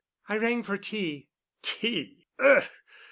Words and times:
"I 0.27 0.37
rang 0.37 0.63
for 0.63 0.79
tea." 0.79 1.29
"Tea? 1.61 2.25
Ugh! 2.39 2.63